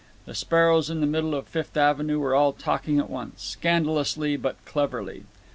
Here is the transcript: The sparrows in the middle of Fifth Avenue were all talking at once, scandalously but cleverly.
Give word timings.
The 0.25 0.33
sparrows 0.33 0.89
in 0.89 0.99
the 0.99 1.05
middle 1.05 1.35
of 1.35 1.47
Fifth 1.47 1.77
Avenue 1.77 2.17
were 2.19 2.33
all 2.33 2.53
talking 2.53 2.97
at 2.97 3.07
once, 3.07 3.43
scandalously 3.43 4.35
but 4.35 4.55
cleverly. 4.65 5.25